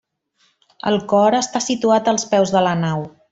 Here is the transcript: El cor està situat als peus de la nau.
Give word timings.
El 0.91 0.97
cor 1.11 1.37
està 1.41 1.61
situat 1.67 2.11
als 2.15 2.27
peus 2.33 2.55
de 2.57 2.65
la 2.71 2.73
nau. 2.85 3.07